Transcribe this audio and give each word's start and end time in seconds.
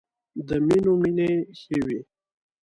د 0.47 0.49
مینو 0.67 0.93
مینې 1.01 1.31
ښې 1.59 1.77
وې. 1.85 1.99